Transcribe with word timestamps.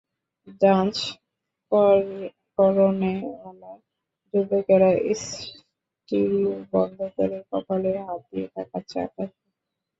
Dance 0.61 0.95
করনেওয়ালা 2.57 3.71
যুবকেরা 4.33 4.89
stereo 5.21 6.53
বন্ধ 6.71 6.97
করে 7.15 7.37
কপালে 7.49 7.91
হাত 7.99 8.21
দিয়ে 8.29 8.47
তাকাচ্ছে 8.55 8.97
আকাশে। 9.05 9.37